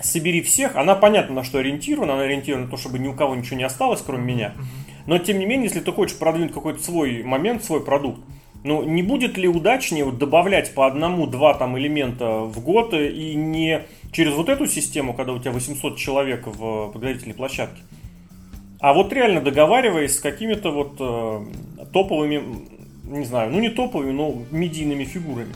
[0.00, 3.34] собери всех, она понятно на что ориентирована, она ориентирована на то, чтобы ни у кого
[3.34, 4.54] ничего не осталось, кроме меня.
[5.08, 8.20] Но тем не менее, если ты хочешь продвинуть какой-то свой момент, свой продукт,
[8.62, 13.86] ну, не будет ли удачнее вот добавлять по одному-два там элемента в год и не
[14.12, 17.80] через вот эту систему, когда у тебя 800 человек в подготовительной площадке,
[18.80, 22.42] а вот реально договариваясь с какими-то вот э, топовыми,
[23.04, 25.54] не знаю, ну не топовыми, но медийными фигурами.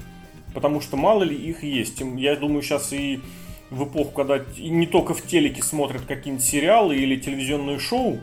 [0.55, 2.03] Потому что мало ли их есть.
[2.17, 3.21] Я думаю, сейчас и
[3.69, 8.19] в эпоху, когда не только в телеке смотрят какие-нибудь сериалы или телевизионные шоу,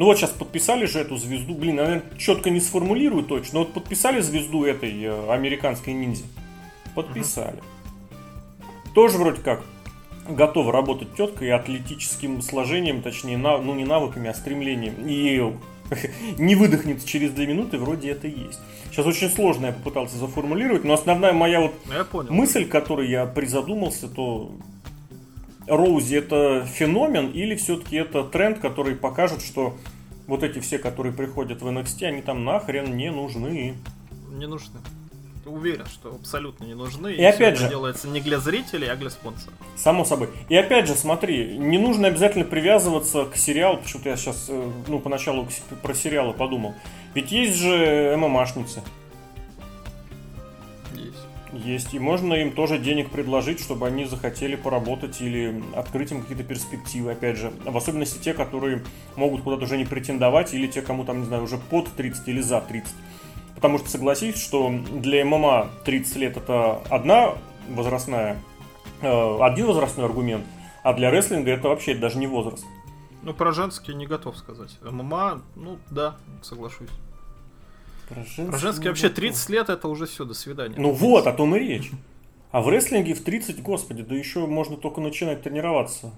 [0.00, 3.74] ну вот сейчас подписали же эту звезду, блин, наверное, четко не сформулирую точно, но вот
[3.74, 6.24] подписали звезду этой э, американской ниндзя.
[6.94, 7.58] Подписали.
[7.58, 8.94] Угу.
[8.94, 9.62] Тоже вроде как
[10.26, 14.94] готова работать тетка и атлетическим сложением, точнее, на, ну не навыками, а стремлением.
[15.06, 15.52] И
[16.38, 18.60] не выдохнется через две минуты, вроде это и есть.
[18.90, 21.74] Сейчас очень сложно я попытался заформулировать, но основная моя вот
[22.10, 22.32] понял.
[22.32, 24.50] мысль, которой я призадумался, то
[25.70, 29.76] Роузи это феномен или все-таки это тренд, который покажет, что
[30.26, 33.74] вот эти все, которые приходят в NXT, они там нахрен не нужны?
[34.30, 34.80] Не нужны.
[35.46, 37.12] Уверен, что абсолютно не нужны.
[37.12, 39.52] И, и опять же, делается не для зрителей, а для спонсора.
[39.74, 40.28] Само собой.
[40.48, 43.78] И опять же, смотри, не нужно обязательно привязываться к сериалу.
[43.78, 45.48] Почему-то я сейчас, э, ну, поначалу
[45.82, 46.74] про сериалы подумал.
[47.14, 48.82] Ведь есть же ММАшницы.
[51.52, 51.94] Есть.
[51.94, 57.12] И можно им тоже денег предложить, чтобы они захотели поработать или открыть им какие-то перспективы,
[57.12, 57.52] опять же.
[57.64, 58.84] В особенности те, которые
[59.16, 62.40] могут куда-то уже не претендовать, или те, кому там, не знаю, уже под 30 или
[62.40, 62.94] за 30.
[63.56, 67.34] Потому что согласись, что для ММА 30 лет это одна
[67.68, 68.38] возрастная,
[69.02, 70.44] э, один возрастной аргумент,
[70.82, 72.64] а для рестлинга это вообще даже не возраст.
[73.22, 74.78] Ну, про женский не готов сказать.
[74.82, 76.88] ММА, ну да, соглашусь.
[78.10, 80.74] Про женский, про женский вообще 30 лет это уже все, до свидания.
[80.76, 81.90] Ну вот, о том и речь.
[82.50, 86.10] А в рестлинге в 30, господи, да еще можно только начинать тренироваться.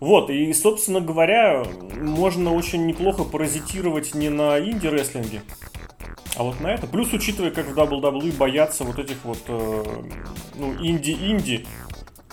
[0.00, 1.64] Вот, и, собственно говоря,
[2.00, 5.42] можно очень неплохо паразитировать не на инди-рестлинге,
[6.36, 6.86] а вот на это.
[6.86, 9.84] Плюс, учитывая, как в WWE боятся вот этих вот, э,
[10.56, 11.66] ну, инди-инди,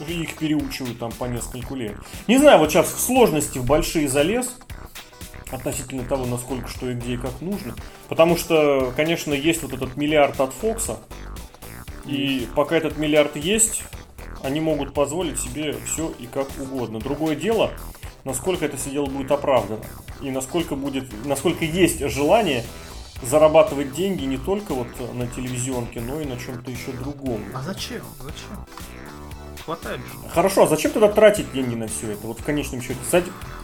[0.07, 1.95] их переучивают там по нескольку лет.
[2.27, 4.57] Не знаю, вот сейчас в сложности в большие залез,
[5.51, 7.75] относительно того, насколько что и где и как нужно.
[8.09, 10.99] Потому что, конечно, есть вот этот миллиард от Фокса,
[12.05, 13.83] и пока этот миллиард есть,
[14.43, 16.99] они могут позволить себе все и как угодно.
[16.99, 17.71] Другое дело,
[18.23, 19.83] насколько это все дело будет оправдано.
[20.21, 22.63] И насколько будет, насколько есть желание
[23.23, 27.41] зарабатывать деньги не только вот на телевизионке, но и на чем-то еще другом.
[27.53, 28.03] А зачем?
[28.19, 28.65] Зачем?
[29.67, 30.29] Хватает же.
[30.29, 32.25] Хорошо, а зачем тогда тратить деньги на все это?
[32.25, 32.97] Вот в конечном счете.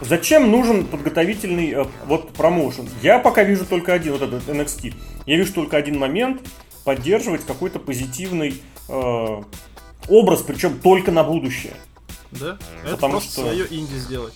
[0.02, 2.86] Зачем нужен подготовительный э, вот промоушен?
[3.00, 4.94] Я пока вижу только один, вот этот NXT.
[5.24, 6.42] Я вижу только один момент
[6.84, 9.42] поддерживать какой-то позитивный э,
[10.10, 11.72] образ, причем только на будущее.
[12.32, 12.58] Да?
[12.82, 13.40] Это Потому просто что...
[13.40, 14.34] свое инди сделать.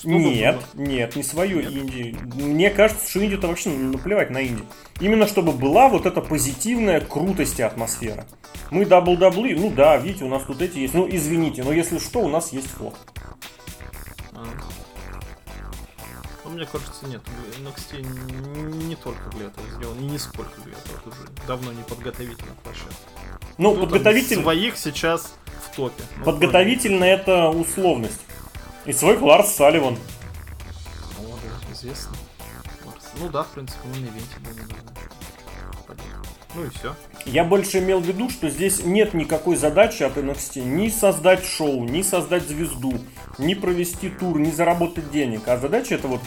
[0.00, 1.72] Что нет, нет, не свою нет?
[1.72, 2.16] инди.
[2.34, 4.64] Мне кажется, что инди это вообще наплевать на инди.
[4.98, 8.26] Именно чтобы была вот эта позитивная крутость и атмосфера.
[8.70, 10.94] Мы дабл-даблы, ну да, видите, у нас тут эти есть.
[10.94, 12.94] Ну извините, но если что, у нас есть флот.
[14.32, 14.46] А.
[16.44, 17.20] Ну, мне кажется, нет.
[17.62, 20.96] NXT не только для этого сделан, и не сколько для этого.
[20.98, 22.94] Это уже давно не подготовительная площадка.
[23.58, 24.40] Ну, Кто подготовитель...
[24.40, 26.02] Своих сейчас в топе.
[26.16, 28.20] Ну, Подготовительно это условность.
[28.90, 29.94] И свой Ларс Салливан.
[29.94, 29.98] О,
[31.20, 32.16] да, известно.
[33.20, 35.96] Ну да, в принципе, мы на ивенте были.
[36.56, 36.96] Ну и все.
[37.24, 41.84] Я больше имел в виду, что здесь нет никакой задачи от NXT ни создать шоу,
[41.84, 42.94] ни создать звезду,
[43.38, 45.46] ни провести тур, ни заработать денег.
[45.46, 46.22] А задача это вот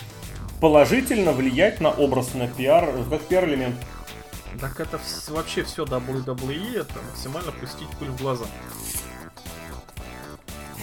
[0.61, 3.75] положительно влиять на образ, на пиар, как пиар-элемент.
[4.61, 8.45] Так это вообще все WWE, это максимально пустить пыль в глаза.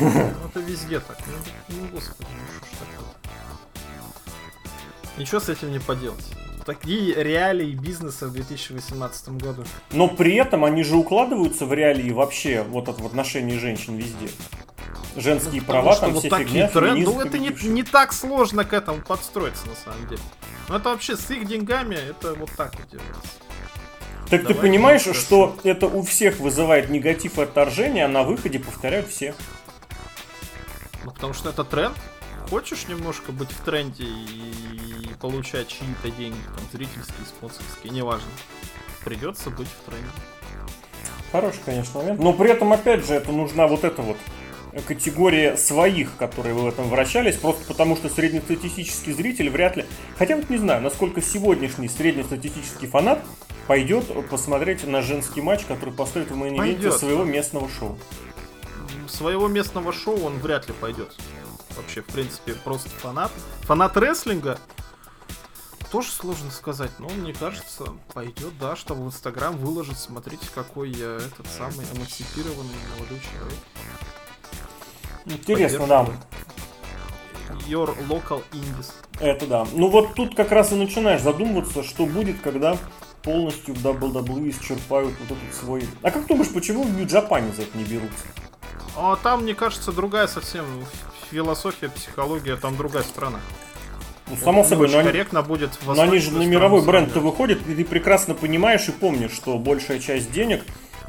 [0.01, 1.19] Ну это везде так.
[1.27, 3.09] Ну, ну господи, ну что ж такое.
[5.19, 6.25] Ничего с этим не поделать.
[6.65, 9.65] Такие реалии бизнеса в 2018 году.
[9.93, 14.29] Но при этом они же укладываются в реалии вообще вот это в отношении женщин везде.
[15.17, 18.73] Женские ну, права, там вот все фигня, тренд, Ну это не, не так сложно к
[18.73, 20.23] этому подстроиться на самом деле.
[20.69, 23.21] Но это вообще с их деньгами, это вот так вот делается.
[24.31, 28.61] Так Давай ты понимаешь, что это у всех вызывает негатив и отторжение, а на выходе
[28.61, 29.35] повторяют все.
[31.11, 31.97] Ну потому что это тренд.
[32.51, 38.29] Хочешь немножко быть в тренде и получать чьи-то деньги, там, зрительские, спонсорские, неважно.
[39.05, 40.07] Придется быть в тренде.
[41.33, 42.21] Хороший, конечно, момент.
[42.21, 44.17] Но при этом, опять же, это нужна вот эта вот
[44.87, 49.85] категория своих, которые в этом вращались, просто потому что среднестатистический зритель вряд ли...
[50.17, 53.21] Хотя вот не знаю, насколько сегодняшний среднестатистический фанат
[53.67, 57.99] пойдет посмотреть на женский матч, который поставит в мейн своего местного шоу.
[59.11, 61.15] Своего местного шоу он вряд ли пойдет.
[61.77, 63.31] Вообще, в принципе, просто фанат.
[63.63, 64.59] Фанат рестлинга
[65.91, 71.17] тоже сложно сказать, но мне кажется, пойдет, да, чтобы в Инстаграм выложить, смотрите, какой я
[71.17, 73.59] этот самый эмансипированный молодой человек.
[75.27, 76.07] Интересно, да.
[77.67, 78.93] Your local indies.
[79.19, 79.67] Это да.
[79.73, 82.79] Ну вот тут как раз и начинаешь задумываться, что будет, когда
[83.23, 85.87] полностью в WWE исчерпают вот этот свой...
[86.03, 88.25] А как думаешь, почему в Нью-Джапане за это не берутся?
[88.97, 90.65] А там, мне кажется, другая совсем
[91.31, 93.41] философия, психология, там другая страна.
[94.31, 97.85] Ну, само собой, но корректно будет но они же на мировой бренд-то выходят, и ты
[97.85, 100.63] прекрасно понимаешь и помнишь, что большая часть денег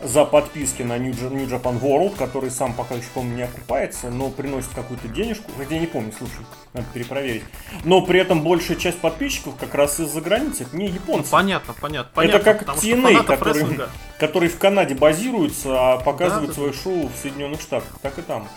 [0.04, 4.70] за подписки на New, Japan World, который сам пока еще, по-моему, не окупается, но приносит
[4.74, 7.44] какую-то денежку, хотя я не помню, слушай, надо перепроверить.
[7.84, 11.30] Но при этом большая часть подписчиков как раз из-за границы, это не японцы.
[11.32, 12.38] Ну, понятно, понятно, понятно.
[12.38, 13.80] Это как TNA, который,
[14.20, 16.78] который в Канаде базируется, а показывает да, свое да.
[16.78, 18.48] шоу в Соединенных Штатах, так и там.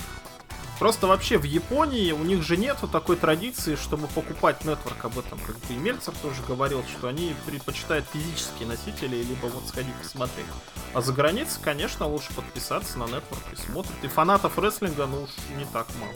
[0.79, 5.39] Просто вообще в Японии у них же нету такой традиции, чтобы покупать нетворк об этом.
[5.39, 10.47] Как и Мельцер тоже говорил, что они предпочитают физические носители, либо вот сходить посмотреть.
[10.93, 13.95] А за границей, конечно, лучше подписаться на нетворк и смотрят.
[14.03, 16.15] И фанатов рестлинга, ну уж не так мало.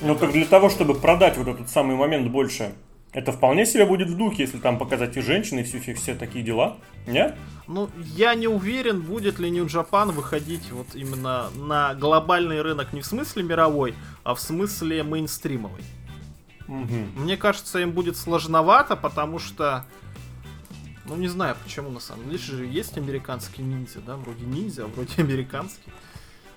[0.00, 2.74] Ну так для того, чтобы продать вот этот самый момент больше
[3.12, 6.44] Это вполне себе будет в духе, если там показать и женщины, и все, все, такие
[6.44, 6.76] дела.
[7.08, 7.36] Нет?
[7.66, 13.00] Ну, я не уверен, будет ли New Japan выходить вот именно на глобальный рынок не
[13.00, 15.82] в смысле мировой, а в смысле мейнстримовый.
[16.68, 17.22] Угу.
[17.22, 19.84] Мне кажется, им будет сложновато, потому что...
[21.04, 22.38] Ну, не знаю, почему на самом деле.
[22.38, 24.16] же есть американский ниндзя, да?
[24.16, 25.90] Вроде ниндзя, а вроде американский.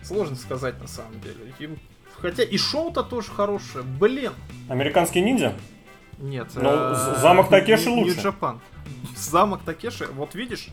[0.04, 1.54] Сложно сказать на самом деле.
[1.58, 1.80] Им...
[2.20, 3.84] Хотя и шоу-то тоже хорошее.
[3.84, 4.34] Блин.
[4.70, 5.56] Американский ниндзя?
[6.24, 6.48] Нет.
[6.56, 8.16] Но э, замок Такеши лучше.
[8.16, 8.62] Нью-Джапан.
[9.18, 10.70] Замок Такеши, вот видишь,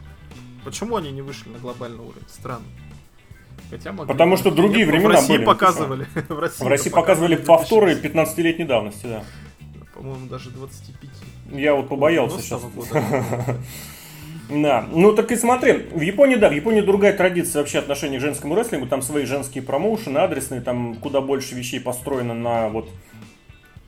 [0.65, 2.23] почему они не вышли на глобальный уровень?
[2.29, 2.65] Странно.
[3.69, 4.13] Хотя могли.
[4.13, 5.45] Потому что другие Нет, времена в России были.
[5.45, 6.07] показывали.
[6.29, 9.25] в России, в России показывали повторы 15-летней давности, да.
[9.93, 11.11] По-моему, даже 25.
[11.59, 12.63] Я вот побоялся сейчас.
[14.49, 18.21] Да, ну так и смотри, в Японии, да, в Японии другая традиция вообще отношения к
[18.21, 22.89] женскому рестлингу, там свои женские промоушены, адресные, там куда больше вещей построено на вот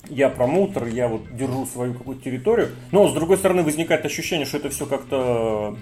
[0.08, 2.70] я промоутер, я вот держу свою какую-то территорию.
[2.90, 5.76] Но, с другой стороны, возникает ощущение, что это все как-то,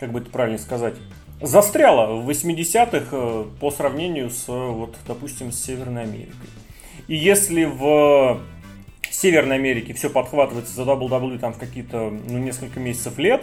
[0.00, 0.94] как бы это правильно сказать,
[1.40, 6.48] застряло в 80-х э, по сравнению с, вот, допустим, с Северной Америкой.
[7.08, 8.40] И если в
[9.10, 13.42] Северной Америке все подхватывается за WWE там в какие-то, ну, несколько месяцев лет,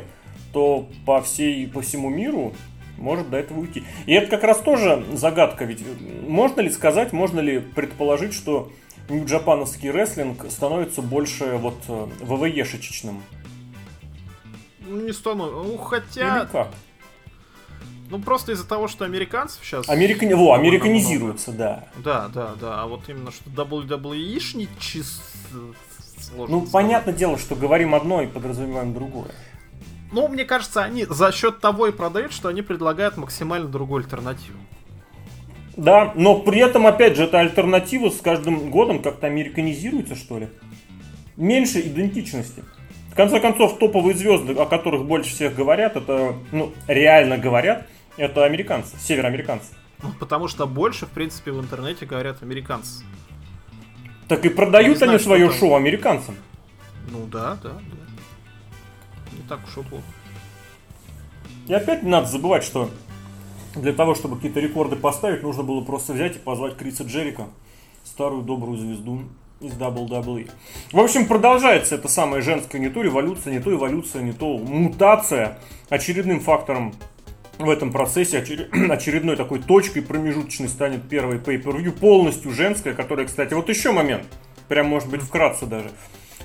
[0.53, 2.53] то по всей, по всему миру
[2.97, 3.83] может до этого уйти.
[4.05, 5.79] И это как раз тоже загадка, ведь
[6.27, 8.71] можно ли сказать, можно ли предположить, что
[9.09, 13.21] нью-джапановский рестлинг становится больше вот э, ВВЕ-шечечным.
[14.87, 15.71] Ну, не становится.
[15.71, 16.43] Ну, хотя...
[16.43, 16.67] Ну, как?
[18.09, 19.87] Ну, просто из-за того, что американцев сейчас...
[19.87, 20.33] Американи...
[20.33, 21.85] Во, американизируется, да.
[22.03, 22.83] Да, да, да.
[22.83, 25.21] А вот именно, что WWE-шни чис...
[26.19, 26.71] Сложно ну, сказать.
[26.71, 29.31] понятное дело, что говорим одно и подразумеваем другое.
[30.11, 34.59] Ну, мне кажется, они за счет того и продают, что они предлагают максимально другую альтернативу.
[35.77, 40.49] Да, но при этом, опять же, эта альтернатива с каждым годом как-то американизируется, что ли.
[41.37, 42.63] Меньше идентичности.
[43.11, 48.45] В конце концов, топовые звезды, о которых больше всех говорят, это, ну, реально говорят, это
[48.45, 49.73] американцы, североамериканцы.
[50.03, 53.03] Ну, потому что больше, в принципе, в интернете говорят американцы.
[54.27, 55.57] Так и продают они знаю, свое там...
[55.57, 56.35] шоу американцам.
[57.09, 59.35] Ну да, да, да.
[59.37, 60.05] Не так уж и плохо.
[61.67, 62.89] И опять не надо забывать, что
[63.75, 67.47] для того, чтобы какие-то рекорды поставить, нужно было просто взять и позвать Криса Джерика,
[68.03, 69.21] старую добрую звезду
[69.61, 70.49] из WWE.
[70.91, 75.59] В общем, продолжается эта самая женская не то революция, не то эволюция, не то мутация.
[75.89, 76.93] Очередным фактором
[77.59, 78.39] в этом процессе,
[78.89, 84.25] очередной такой точкой промежуточной станет первый pay-per-view, полностью женская, которая, кстати, вот еще момент,
[84.67, 85.91] прям может быть вкратце даже.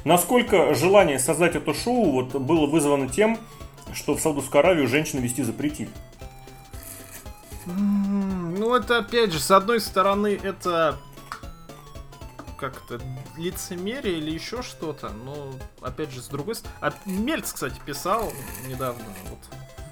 [0.04, 3.38] Насколько желание создать это шоу вот, было вызвано тем,
[3.92, 5.88] что в Саудовскую Аравию женщины вести запретили.
[7.66, 10.98] Ну, это опять же, с одной стороны, это
[12.59, 13.00] как-то
[13.37, 16.79] лицемерие или еще что-то, но опять же, с другой стороны.
[16.81, 18.33] А Мельц, кстати, писал
[18.66, 19.38] недавно, вот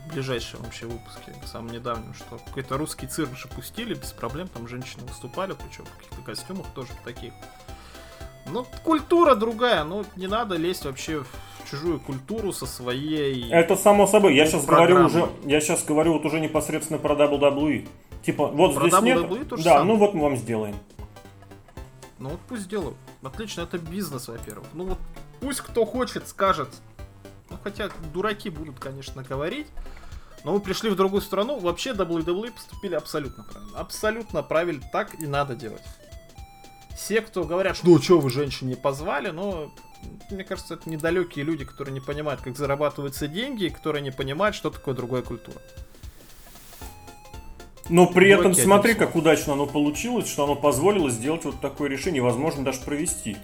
[0.07, 4.67] в ближайшем вообще выпуске, самом недавнем, что какой-то русский цирк же пустили без проблем, там
[4.67, 7.33] женщины выступали, причем в каких-то костюмах тоже таких.
[8.47, 13.51] Ну, культура другая, ну, не надо лезть вообще в чужую культуру со своей.
[13.51, 14.35] Это само собой.
[14.35, 17.89] Я сейчас говорю уже, я сейчас говорю вот уже непосредственно про WWE.
[18.23, 19.49] Типа, вот про здесь WWE нет.
[19.49, 19.85] да, самое.
[19.85, 20.77] ну вот мы вам сделаем.
[22.19, 22.97] Ну вот пусть делают.
[23.23, 24.67] Отлично, это бизнес, во-первых.
[24.73, 24.99] Ну вот
[25.41, 26.69] пусть кто хочет, скажет.
[27.51, 29.67] Ну хотя дураки будут, конечно, говорить.
[30.45, 31.59] Но мы пришли в другую страну.
[31.59, 33.79] Вообще WWE поступили абсолютно правильно.
[33.79, 34.83] Абсолютно правильно.
[34.93, 35.83] Так и надо делать.
[36.97, 39.73] Все, кто говорят, что ну что вы женщин не позвали, но
[40.31, 44.55] мне кажется, это недалекие люди, которые не понимают, как зарабатываются деньги, и которые не понимают,
[44.55, 45.59] что такое другая культура.
[47.89, 51.91] Но при этом Блоки смотри, как удачно оно получилось, что оно позволило сделать вот такое
[51.91, 53.37] решение, возможно, даже провести.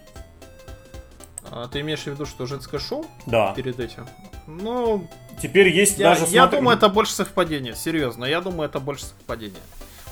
[1.51, 3.05] А ты имеешь в виду, что женское шоу?
[3.27, 3.53] Да.
[3.55, 4.07] Перед этим?
[4.47, 5.07] Ну...
[5.43, 6.27] Теперь есть я, даже...
[6.27, 6.59] Я смотри...
[6.59, 9.61] думаю, это больше совпадение, серьезно, я думаю, это больше совпадение.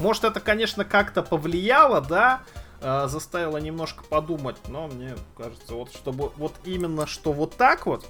[0.01, 2.40] Может, это, конечно, как-то повлияло, да,
[2.80, 8.06] э, заставило немножко подумать, но мне кажется, вот чтобы вот именно что вот так вот,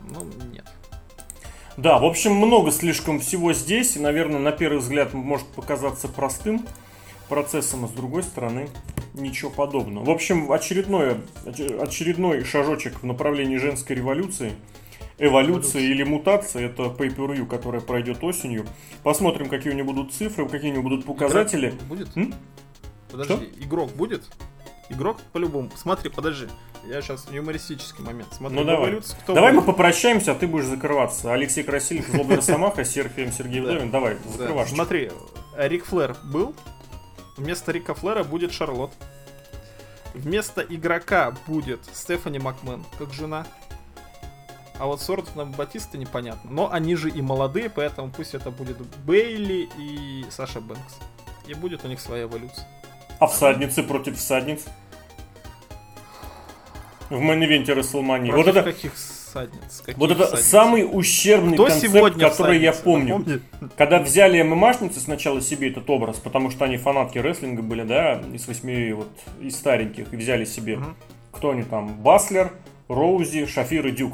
[0.00, 0.64] ну, нет.
[1.76, 6.66] Да, в общем, много слишком всего здесь, и, наверное, на первый взгляд может показаться простым
[7.28, 8.68] процессом, а с другой стороны,
[9.14, 10.04] ничего подобного.
[10.04, 14.52] В общем, очередной, очередной шажочек в направлении женской революции–
[15.18, 18.66] эволюция или мутация, это pay-per-view, которая пройдет осенью.
[19.02, 21.74] Посмотрим, какие у него будут цифры, какие у него будут показатели.
[21.88, 22.16] Будет?
[22.16, 22.34] М?
[23.14, 23.64] Подожди, Что?
[23.64, 24.24] игрок будет?
[24.88, 25.70] Игрок по-любому.
[25.76, 26.48] Смотри, подожди.
[26.84, 28.28] Я сейчас юмористический момент.
[28.32, 28.90] Смотри, ну давай.
[28.90, 29.62] Эволюции, кто давай будет?
[29.66, 31.32] мы попрощаемся, а ты будешь закрываться.
[31.32, 33.90] Алексей Красильников, Злобный Росомаха, Сергей Сергей Вдовин.
[33.92, 34.66] Давай, закрывай.
[34.66, 35.12] Смотри,
[35.56, 36.54] Рик Флэр был.
[37.36, 38.92] Вместо Рика Флэра будет Шарлот.
[40.12, 43.46] Вместо игрока будет Стефани Макмен, как жена.
[44.78, 46.50] А вот Сордов на Батиста непонятно.
[46.50, 50.98] Но они же и молодые, поэтому пусть это будет Бейли и Саша Бэнкс.
[51.46, 52.66] И будет у них своя эволюция.
[53.24, 54.66] А всадницы против всадниц?
[57.08, 58.30] В main event е Рестлмании.
[58.30, 58.62] Вот это...
[58.62, 59.78] каких всадниц?
[59.78, 60.50] Какие вот это всадницы?
[60.50, 63.20] самый ущербный Кто концепт, который я помню.
[63.20, 63.40] Напомни?
[63.78, 68.46] Когда взяли ММАшницы сначала себе этот образ, потому что они фанатки рестлинга были, да, из
[68.46, 69.08] восьми вот,
[69.40, 70.84] из стареньких, и взяли себе, угу.
[71.32, 72.52] кто они там, Баслер,
[72.88, 74.12] Роузи, Шафир и Дюк.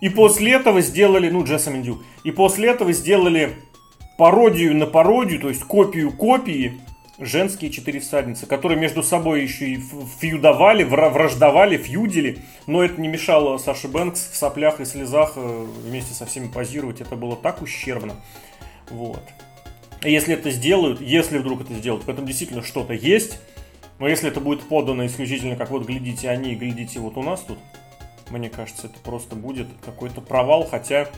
[0.00, 3.56] И после этого сделали, ну, Джессамин Дюк, и после этого сделали
[4.16, 6.80] пародию на пародию, то есть копию копии
[7.18, 9.82] женские четыре всадницы, которые между собой еще и
[10.20, 16.12] фьюдовали, враждовали, фьюдили, но это не мешало Саше Бэнкс в соплях и слезах э, вместе
[16.12, 18.16] со всеми позировать, это было так ущербно.
[18.90, 19.22] Вот.
[20.02, 23.40] Если это сделают, если вдруг это сделают, в этом действительно что-то есть,
[23.98, 27.40] но если это будет подано исключительно как вот глядите они и глядите вот у нас
[27.40, 27.58] тут,
[28.30, 31.08] мне кажется, это просто будет какой-то провал, хотя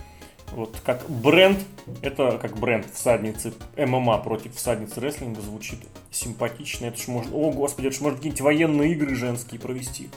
[0.52, 1.58] вот как бренд,
[2.02, 5.78] это как бренд всадницы ММА против всадницы рестлинга звучит
[6.10, 6.86] симпатично.
[6.86, 10.10] Это ж можно, о господи, это ж можно какие-нибудь военные игры женские провести.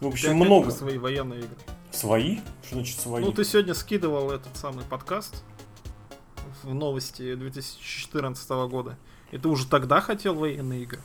[0.00, 0.70] В общем, много.
[0.70, 1.56] Свои военные игры.
[1.90, 2.38] Свои?
[2.64, 3.24] Что значит свои?
[3.24, 5.42] Ну, ты сегодня скидывал этот самый подкаст
[6.62, 8.98] в новости 2014 года.
[9.32, 11.00] И ты уже тогда хотел военные игры?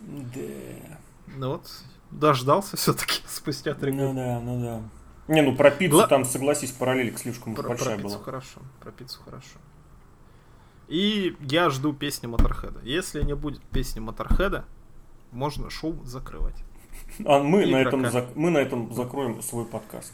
[0.00, 0.98] Да.
[1.36, 1.70] Ну вот,
[2.10, 4.12] дождался все-таки спустя три ну года.
[4.12, 4.99] Ну да, ну да.
[5.30, 6.08] Не, ну про пиццу Гла...
[6.08, 8.24] там, согласись, параллель слишком про, большая про пиццу была.
[8.24, 9.58] хорошо, про пиццу хорошо.
[10.88, 12.80] И я жду песни Моторхеда.
[12.82, 14.64] Если не будет песни Моторхеда,
[15.30, 16.56] можно шоу закрывать.
[17.24, 18.34] А мы на, этом зак...
[18.34, 20.12] мы на этом закроем свой подкаст.